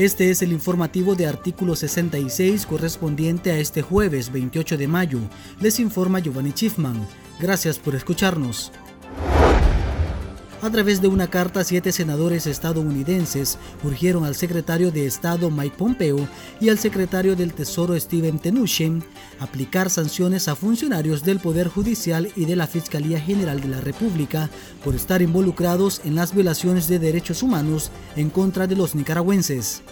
Este 0.00 0.30
es 0.30 0.40
el 0.40 0.52
informativo 0.52 1.14
de 1.14 1.26
artículo 1.26 1.76
66 1.76 2.64
correspondiente 2.64 3.52
a 3.52 3.58
este 3.58 3.82
jueves 3.82 4.32
28 4.32 4.78
de 4.78 4.88
mayo. 4.88 5.18
Les 5.60 5.78
informa 5.78 6.20
Giovanni 6.20 6.52
Schiffman. 6.52 7.06
Gracias 7.38 7.78
por 7.78 7.94
escucharnos. 7.94 8.72
A 10.62 10.68
través 10.68 11.00
de 11.00 11.08
una 11.08 11.30
carta, 11.30 11.64
siete 11.64 11.90
senadores 11.90 12.46
estadounidenses 12.46 13.56
urgieron 13.82 14.24
al 14.24 14.34
secretario 14.34 14.90
de 14.90 15.06
Estado 15.06 15.50
Mike 15.50 15.76
Pompeo 15.78 16.28
y 16.60 16.68
al 16.68 16.78
secretario 16.78 17.34
del 17.34 17.54
Tesoro 17.54 17.98
Steven 17.98 18.38
Mnuchin 18.44 19.02
aplicar 19.38 19.88
sanciones 19.88 20.48
a 20.48 20.56
funcionarios 20.56 21.24
del 21.24 21.40
Poder 21.40 21.68
Judicial 21.68 22.30
y 22.36 22.44
de 22.44 22.56
la 22.56 22.66
Fiscalía 22.66 23.18
General 23.18 23.58
de 23.58 23.68
la 23.68 23.80
República 23.80 24.50
por 24.84 24.94
estar 24.94 25.22
involucrados 25.22 26.02
en 26.04 26.14
las 26.14 26.34
violaciones 26.34 26.88
de 26.88 26.98
derechos 26.98 27.42
humanos 27.42 27.90
en 28.14 28.28
contra 28.28 28.66
de 28.66 28.76
los 28.76 28.94
nicaragüenses. 28.94 29.82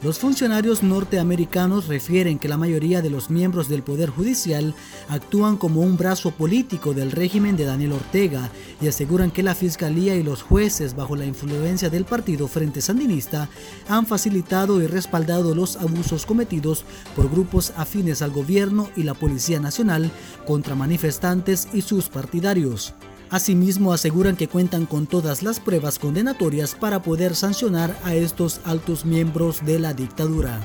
Los 0.00 0.20
funcionarios 0.20 0.84
norteamericanos 0.84 1.88
refieren 1.88 2.38
que 2.38 2.48
la 2.48 2.56
mayoría 2.56 3.02
de 3.02 3.10
los 3.10 3.30
miembros 3.30 3.68
del 3.68 3.82
Poder 3.82 4.10
Judicial 4.10 4.76
actúan 5.08 5.56
como 5.56 5.80
un 5.80 5.96
brazo 5.96 6.30
político 6.30 6.94
del 6.94 7.10
régimen 7.10 7.56
de 7.56 7.64
Daniel 7.64 7.94
Ortega 7.94 8.48
y 8.80 8.86
aseguran 8.86 9.32
que 9.32 9.42
la 9.42 9.56
Fiscalía 9.56 10.14
y 10.14 10.22
los 10.22 10.42
jueces 10.42 10.94
bajo 10.94 11.16
la 11.16 11.26
influencia 11.26 11.90
del 11.90 12.04
Partido 12.04 12.46
Frente 12.46 12.80
Sandinista 12.80 13.48
han 13.88 14.06
facilitado 14.06 14.80
y 14.80 14.86
respaldado 14.86 15.52
los 15.52 15.76
abusos 15.76 16.26
cometidos 16.26 16.84
por 17.16 17.28
grupos 17.28 17.72
afines 17.76 18.22
al 18.22 18.30
gobierno 18.30 18.90
y 18.94 19.02
la 19.02 19.14
Policía 19.14 19.58
Nacional 19.58 20.12
contra 20.46 20.76
manifestantes 20.76 21.66
y 21.72 21.82
sus 21.82 22.08
partidarios. 22.08 22.94
Asimismo, 23.30 23.92
aseguran 23.92 24.36
que 24.36 24.48
cuentan 24.48 24.86
con 24.86 25.06
todas 25.06 25.42
las 25.42 25.60
pruebas 25.60 25.98
condenatorias 25.98 26.74
para 26.74 27.02
poder 27.02 27.34
sancionar 27.36 27.96
a 28.04 28.14
estos 28.14 28.60
altos 28.64 29.04
miembros 29.04 29.64
de 29.66 29.78
la 29.78 29.92
dictadura. 29.92 30.60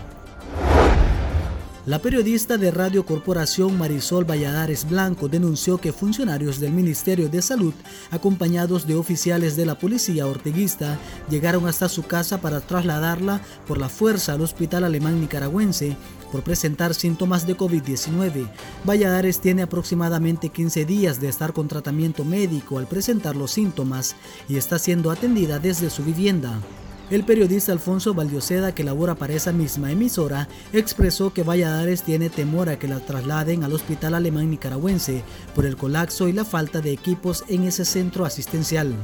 La 1.85 1.99
periodista 1.99 2.57
de 2.57 2.71
Radio 2.71 3.05
Corporación 3.05 3.77
Marisol 3.77 4.23
Valladares 4.23 4.87
Blanco 4.87 5.27
denunció 5.27 5.77
que 5.79 5.91
funcionarios 5.91 6.61
del 6.61 6.71
Ministerio 6.71 7.27
de 7.27 7.41
Salud, 7.41 7.73
acompañados 8.09 8.87
de 8.87 8.95
oficiales 8.95 9.57
de 9.57 9.65
la 9.65 9.77
policía 9.77 10.25
orteguista, 10.25 10.97
llegaron 11.29 11.67
hasta 11.67 11.89
su 11.89 12.03
casa 12.03 12.39
para 12.39 12.61
trasladarla 12.61 13.41
por 13.67 13.79
la 13.79 13.89
fuerza 13.89 14.31
al 14.31 14.41
hospital 14.41 14.85
alemán 14.85 15.19
nicaragüense 15.19 15.97
por 16.33 16.41
presentar 16.41 16.95
síntomas 16.95 17.45
de 17.45 17.55
COVID-19. 17.55 18.49
Valladares 18.83 19.39
tiene 19.39 19.61
aproximadamente 19.61 20.49
15 20.49 20.83
días 20.83 21.21
de 21.21 21.29
estar 21.29 21.53
con 21.53 21.67
tratamiento 21.67 22.25
médico 22.25 22.79
al 22.79 22.87
presentar 22.87 23.35
los 23.35 23.51
síntomas 23.51 24.15
y 24.49 24.57
está 24.57 24.79
siendo 24.79 25.11
atendida 25.11 25.59
desde 25.59 25.91
su 25.91 26.03
vivienda. 26.03 26.59
El 27.11 27.23
periodista 27.23 27.71
Alfonso 27.71 28.15
Valdioseda, 28.15 28.73
que 28.73 28.83
labora 28.83 29.13
para 29.13 29.33
esa 29.33 29.51
misma 29.51 29.91
emisora, 29.91 30.47
expresó 30.71 31.31
que 31.31 31.43
Valladares 31.43 32.01
tiene 32.01 32.31
temor 32.31 32.67
a 32.67 32.79
que 32.79 32.87
la 32.87 32.99
trasladen 32.99 33.63
al 33.63 33.73
hospital 33.73 34.15
alemán 34.15 34.49
nicaragüense 34.49 35.21
por 35.53 35.67
el 35.67 35.77
colapso 35.77 36.27
y 36.27 36.33
la 36.33 36.45
falta 36.45 36.81
de 36.81 36.93
equipos 36.93 37.43
en 37.47 37.65
ese 37.65 37.85
centro 37.85 38.25
asistencial. 38.25 38.95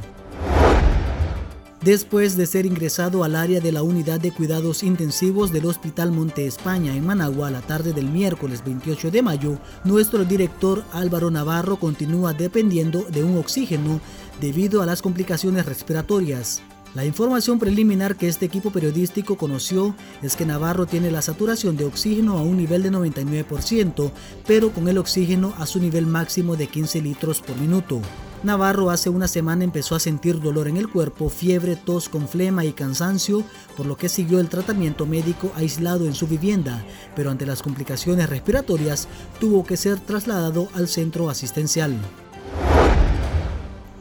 Después 1.82 2.36
de 2.36 2.44
ser 2.44 2.66
ingresado 2.66 3.24
al 3.24 3.34
área 3.34 3.58
de 3.58 3.72
la 3.72 3.82
unidad 3.82 4.20
de 4.20 4.32
cuidados 4.32 4.82
intensivos 4.82 5.50
del 5.50 5.64
Hospital 5.64 6.12
Monte 6.12 6.46
España 6.46 6.94
en 6.94 7.06
Managua 7.06 7.50
la 7.50 7.62
tarde 7.62 7.94
del 7.94 8.10
miércoles 8.10 8.62
28 8.62 9.10
de 9.10 9.22
mayo, 9.22 9.58
nuestro 9.84 10.26
director 10.26 10.84
Álvaro 10.92 11.30
Navarro 11.30 11.78
continúa 11.78 12.34
dependiendo 12.34 13.04
de 13.04 13.24
un 13.24 13.38
oxígeno 13.38 13.98
debido 14.42 14.82
a 14.82 14.86
las 14.86 15.00
complicaciones 15.00 15.64
respiratorias. 15.64 16.60
La 16.94 17.06
información 17.06 17.58
preliminar 17.58 18.16
que 18.16 18.28
este 18.28 18.44
equipo 18.44 18.70
periodístico 18.70 19.38
conoció 19.38 19.94
es 20.20 20.36
que 20.36 20.44
Navarro 20.44 20.84
tiene 20.84 21.10
la 21.10 21.22
saturación 21.22 21.78
de 21.78 21.86
oxígeno 21.86 22.36
a 22.36 22.42
un 22.42 22.58
nivel 22.58 22.82
de 22.82 22.90
99%, 22.90 24.10
pero 24.46 24.70
con 24.70 24.86
el 24.86 24.98
oxígeno 24.98 25.54
a 25.56 25.64
su 25.64 25.78
nivel 25.78 26.06
máximo 26.06 26.56
de 26.56 26.66
15 26.66 27.00
litros 27.00 27.40
por 27.40 27.56
minuto. 27.56 28.02
Navarro 28.42 28.88
hace 28.88 29.10
una 29.10 29.28
semana 29.28 29.64
empezó 29.64 29.94
a 29.94 30.00
sentir 30.00 30.40
dolor 30.40 30.66
en 30.66 30.78
el 30.78 30.88
cuerpo, 30.88 31.28
fiebre, 31.28 31.76
tos 31.76 32.08
con 32.08 32.26
flema 32.26 32.64
y 32.64 32.72
cansancio, 32.72 33.44
por 33.76 33.84
lo 33.84 33.98
que 33.98 34.08
siguió 34.08 34.40
el 34.40 34.48
tratamiento 34.48 35.04
médico 35.04 35.52
aislado 35.56 36.06
en 36.06 36.14
su 36.14 36.26
vivienda, 36.26 36.82
pero 37.14 37.30
ante 37.30 37.44
las 37.44 37.62
complicaciones 37.62 38.30
respiratorias 38.30 39.08
tuvo 39.40 39.66
que 39.66 39.76
ser 39.76 40.00
trasladado 40.00 40.68
al 40.74 40.88
centro 40.88 41.28
asistencial. 41.28 42.00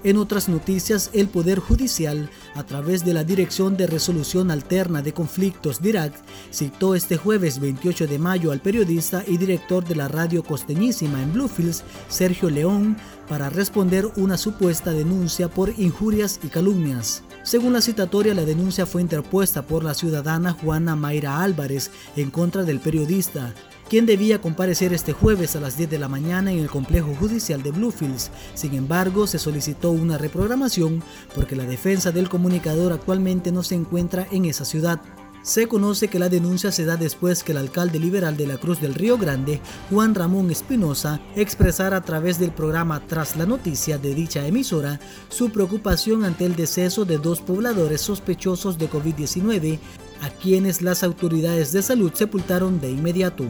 En 0.02 0.16
otras 0.16 0.48
noticias, 0.48 1.10
el 1.12 1.28
Poder 1.28 1.60
Judicial, 1.60 2.30
a 2.56 2.64
través 2.64 3.04
de 3.04 3.14
la 3.14 3.26
Dirección 3.26 3.76
de 3.76 3.86
Resolución 3.86 4.50
Alterna 4.50 5.02
de 5.02 5.14
Conflictos 5.14 5.82
DIRAC, 5.82 6.14
citó 6.54 6.96
este 6.96 7.18
jueves 7.18 7.60
28 7.60 8.08
de 8.08 8.18
mayo 8.18 8.54
al 8.54 8.62
periodista 8.62 9.26
y 9.28 9.38
director 9.38 9.84
de 9.84 9.96
la 9.96 10.08
radio 10.08 10.42
costeñísima 10.42 11.22
en 11.22 11.34
Bluefields, 11.34 11.84
Sergio 12.08 12.50
León, 12.50 12.96
para 13.28 13.50
responder 13.50 14.09
una 14.16 14.38
supuesta 14.38 14.94
denuncia 14.94 15.50
por 15.50 15.74
injurias 15.78 16.40
y 16.44 16.48
calumnias. 16.48 17.24
Según 17.44 17.74
la 17.74 17.82
citatoria, 17.82 18.34
la 18.34 18.46
denuncia 18.46 18.86
fue 18.86 19.02
interpuesta 19.02 19.64
por 19.64 19.84
la 19.84 19.94
ciudadana 19.94 20.54
Juana 20.54 20.96
Mayra 20.96 21.44
Álvarez 21.44 21.92
en 22.16 22.32
contra 22.32 22.64
del 22.64 22.80
periodista, 22.80 23.54
quien 23.90 24.06
debía 24.06 24.40
comparecer 24.40 24.94
este 24.94 25.14
jueves 25.14 25.56
a 25.56 25.60
las 25.60 25.76
10 25.76 25.90
de 25.90 26.00
la 26.00 26.08
mañana 26.08 26.52
en 26.52 26.60
el 26.60 26.70
complejo 26.70 27.16
judicial 27.16 27.64
de 27.64 27.72
Bluefields. 27.72 28.30
Sin 28.54 28.76
embargo, 28.76 29.26
se 29.26 29.40
solicitó 29.40 29.92
una 29.92 30.18
reprogramación 30.18 31.04
porque 31.34 31.56
la 31.56 31.66
defensa 31.66 32.12
del 32.12 32.30
comunicador 32.30 32.94
actualmente 32.94 33.52
no 33.52 33.64
se 33.64 33.76
encuentra 33.76 34.28
en 34.32 34.46
esa 34.46 34.64
ciudad. 34.64 35.02
Se 35.42 35.68
conoce 35.68 36.10
que 36.10 36.20
la 36.20 36.30
denuncia 36.30 36.72
se 36.72 36.86
da 36.86 36.98
después 36.98 37.44
que 37.44 37.54
el 37.54 37.58
alcalde 37.58 37.98
liberal 37.98 38.38
de 38.38 38.46
la 38.46 38.58
Cruz 38.58 38.80
del 38.80 38.94
Río 38.94 39.18
Grande, 39.18 39.62
Juan 39.90 40.14
Ramón 40.14 40.52
Espinosa, 40.52 41.22
expresara 41.36 41.98
a 41.98 42.02
través 42.02 42.38
del 42.38 42.52
programa 42.52 43.02
Tras 43.08 43.38
la 43.38 43.46
Noticia 43.46 43.98
de 43.98 44.14
dicha 44.14 44.46
emisora 44.46 45.00
su 45.30 45.50
preocupación 45.50 46.26
ante 46.26 46.46
el 46.46 46.56
deceso 46.56 47.06
de 47.06 47.18
dos 47.18 47.42
pobladores 47.42 48.02
sospechosos 48.02 48.78
de 48.78 48.90
COVID-19, 48.90 49.80
a 50.22 50.30
quienes 50.30 50.82
las 50.82 51.04
autoridades 51.04 51.72
de 51.72 51.82
salud 51.82 52.12
sepultaron 52.14 52.80
de 52.82 52.92
inmediato. 52.92 53.46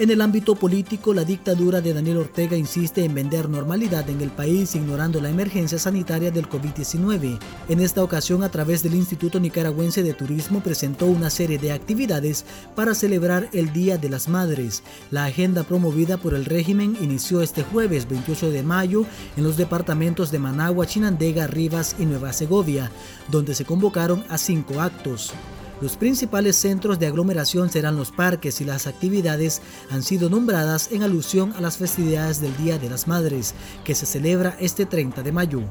En 0.00 0.08
el 0.08 0.22
ámbito 0.22 0.54
político, 0.54 1.12
la 1.12 1.26
dictadura 1.26 1.82
de 1.82 1.92
Daniel 1.92 2.16
Ortega 2.16 2.56
insiste 2.56 3.04
en 3.04 3.14
vender 3.14 3.50
normalidad 3.50 4.08
en 4.08 4.22
el 4.22 4.30
país 4.30 4.74
ignorando 4.74 5.20
la 5.20 5.28
emergencia 5.28 5.78
sanitaria 5.78 6.30
del 6.30 6.48
COVID-19. 6.48 7.38
En 7.68 7.80
esta 7.80 8.02
ocasión, 8.02 8.42
a 8.42 8.50
través 8.50 8.82
del 8.82 8.94
Instituto 8.94 9.38
Nicaragüense 9.38 10.02
de 10.02 10.14
Turismo, 10.14 10.62
presentó 10.62 11.04
una 11.04 11.28
serie 11.28 11.58
de 11.58 11.72
actividades 11.72 12.46
para 12.74 12.94
celebrar 12.94 13.50
el 13.52 13.74
Día 13.74 13.98
de 13.98 14.08
las 14.08 14.26
Madres. 14.26 14.82
La 15.10 15.26
agenda 15.26 15.64
promovida 15.64 16.16
por 16.16 16.32
el 16.32 16.46
régimen 16.46 16.96
inició 17.02 17.42
este 17.42 17.62
jueves 17.62 18.08
28 18.08 18.52
de 18.52 18.62
mayo 18.62 19.04
en 19.36 19.44
los 19.44 19.58
departamentos 19.58 20.30
de 20.30 20.38
Managua, 20.38 20.86
Chinandega, 20.86 21.46
Rivas 21.46 21.96
y 21.98 22.06
Nueva 22.06 22.32
Segovia, 22.32 22.90
donde 23.28 23.54
se 23.54 23.66
convocaron 23.66 24.24
a 24.30 24.38
cinco 24.38 24.80
actos. 24.80 25.34
Los 25.80 25.96
principales 25.96 26.56
centros 26.56 26.98
de 26.98 27.06
aglomeración 27.06 27.70
serán 27.70 27.96
los 27.96 28.10
parques 28.10 28.60
y 28.60 28.64
las 28.64 28.86
actividades 28.86 29.62
han 29.90 30.02
sido 30.02 30.28
nombradas 30.28 30.92
en 30.92 31.02
alusión 31.02 31.54
a 31.56 31.62
las 31.62 31.78
festividades 31.78 32.42
del 32.42 32.54
Día 32.58 32.78
de 32.78 32.90
las 32.90 33.08
Madres, 33.08 33.54
que 33.82 33.94
se 33.94 34.04
celebra 34.04 34.56
este 34.60 34.84
30 34.84 35.22
de 35.22 35.32
mayo. 35.32 35.62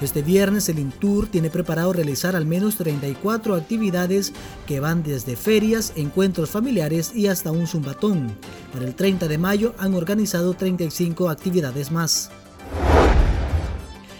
Este 0.00 0.22
viernes 0.22 0.68
el 0.68 0.78
Intur 0.78 1.26
tiene 1.26 1.50
preparado 1.50 1.92
realizar 1.92 2.36
al 2.36 2.46
menos 2.46 2.76
34 2.76 3.56
actividades 3.56 4.32
que 4.68 4.78
van 4.78 5.02
desde 5.02 5.34
ferias, 5.34 5.92
encuentros 5.96 6.50
familiares 6.50 7.12
y 7.12 7.26
hasta 7.26 7.50
un 7.50 7.66
zumbatón. 7.66 8.36
Para 8.72 8.84
el 8.84 8.94
30 8.94 9.26
de 9.26 9.38
mayo 9.38 9.74
han 9.78 9.94
organizado 9.94 10.54
35 10.54 11.28
actividades 11.28 11.90
más. 11.90 12.30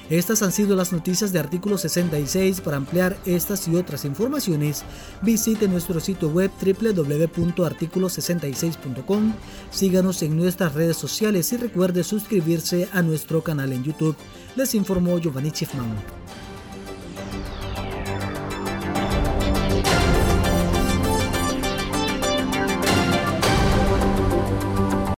Estas 0.08 0.41
han 0.43 0.53
sido 0.53 0.76
las 0.76 0.93
noticias 0.93 1.32
de 1.32 1.41
artículo 1.41 1.79
66. 1.79 2.61
Para 2.61 2.76
ampliar 2.76 3.17
estas 3.26 3.67
y 3.67 3.75
otras 3.75 4.05
informaciones, 4.05 4.85
visite 5.23 5.67
nuestro 5.67 5.99
sitio 5.99 6.29
web 6.29 6.53
www.articulo66.com. 6.61 9.32
Síganos 9.70 10.23
en 10.23 10.37
nuestras 10.37 10.75
redes 10.75 10.97
sociales 10.97 11.53
y 11.53 11.56
recuerde 11.56 12.05
suscribirse 12.05 12.88
a 12.93 13.03
nuestro 13.03 13.43
canal 13.43 13.73
en 13.73 13.82
YouTube. 13.82 14.14
Les 14.55 14.76
informó 14.76 15.19
Giovanni 15.19 15.50
Schiffman. 15.50 15.97